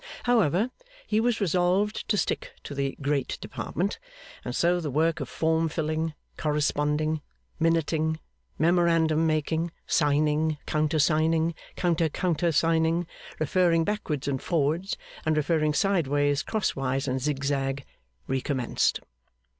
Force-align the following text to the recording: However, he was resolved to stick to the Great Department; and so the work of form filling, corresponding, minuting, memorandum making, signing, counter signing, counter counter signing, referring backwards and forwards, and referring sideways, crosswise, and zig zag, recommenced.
However, 0.23 0.71
he 1.05 1.19
was 1.19 1.39
resolved 1.39 2.07
to 2.09 2.17
stick 2.17 2.53
to 2.63 2.73
the 2.73 2.97
Great 3.03 3.37
Department; 3.39 3.99
and 4.43 4.55
so 4.55 4.79
the 4.79 4.89
work 4.89 5.19
of 5.19 5.29
form 5.29 5.69
filling, 5.69 6.15
corresponding, 6.37 7.21
minuting, 7.61 8.17
memorandum 8.57 9.27
making, 9.27 9.69
signing, 9.85 10.57
counter 10.65 10.97
signing, 10.97 11.53
counter 11.75 12.09
counter 12.09 12.51
signing, 12.51 13.05
referring 13.37 13.83
backwards 13.83 14.27
and 14.27 14.41
forwards, 14.41 14.97
and 15.23 15.37
referring 15.37 15.71
sideways, 15.75 16.41
crosswise, 16.41 17.07
and 17.07 17.21
zig 17.21 17.43
zag, 17.43 17.85
recommenced. 18.25 19.01